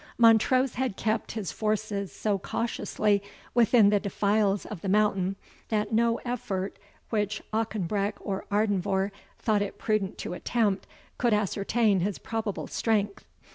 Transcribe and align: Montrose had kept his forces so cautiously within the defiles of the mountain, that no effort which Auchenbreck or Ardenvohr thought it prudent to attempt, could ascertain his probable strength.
Montrose 0.17 0.73
had 0.73 0.97
kept 0.97 1.33
his 1.33 1.51
forces 1.51 2.11
so 2.11 2.39
cautiously 2.39 3.21
within 3.53 3.91
the 3.91 3.99
defiles 3.99 4.65
of 4.65 4.81
the 4.81 4.89
mountain, 4.89 5.35
that 5.69 5.93
no 5.93 6.17
effort 6.25 6.79
which 7.11 7.43
Auchenbreck 7.53 8.15
or 8.19 8.45
Ardenvohr 8.51 9.11
thought 9.37 9.61
it 9.61 9.77
prudent 9.77 10.17
to 10.17 10.33
attempt, 10.33 10.87
could 11.19 11.35
ascertain 11.35 11.99
his 11.99 12.17
probable 12.17 12.65
strength. 12.65 13.25